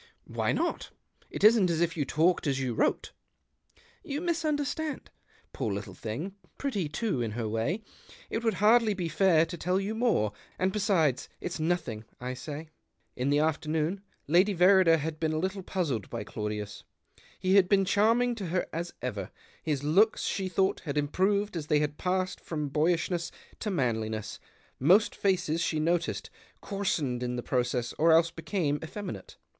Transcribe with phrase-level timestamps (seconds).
[0.25, 0.89] "Why not?
[1.29, 3.11] It isn't as if you talked as you wrote.""
[4.13, 5.11] You misunderstand.
[5.53, 7.83] Poor little thing— pretty too, in her way!
[8.27, 12.69] It would hardly be fair to tell you more; and l^esides, it's nothing, I say."
[13.15, 16.83] In the afternoon Lady Verrider had been a little puzzled by Claudius.
[17.37, 19.29] He had been charming to her as ever;
[19.61, 23.29] his looks, she thought, had improved as they had passed from boyishness
[23.59, 24.39] to manliness—
[24.79, 29.37] most faces, she noticed, coarsened in the process, or else became effeminate.